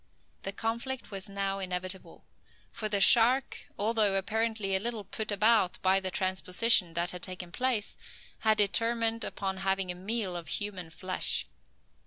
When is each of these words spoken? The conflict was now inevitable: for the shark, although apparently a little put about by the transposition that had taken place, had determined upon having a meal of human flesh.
The 0.41 0.51
conflict 0.51 1.11
was 1.11 1.29
now 1.29 1.59
inevitable: 1.59 2.25
for 2.71 2.89
the 2.89 2.99
shark, 2.99 3.67
although 3.77 4.15
apparently 4.15 4.75
a 4.75 4.79
little 4.79 5.03
put 5.03 5.31
about 5.31 5.79
by 5.83 5.99
the 5.99 6.09
transposition 6.09 6.95
that 6.95 7.11
had 7.11 7.21
taken 7.21 7.51
place, 7.51 7.95
had 8.39 8.57
determined 8.57 9.23
upon 9.23 9.57
having 9.57 9.91
a 9.91 9.93
meal 9.93 10.35
of 10.35 10.47
human 10.47 10.89
flesh. 10.89 11.45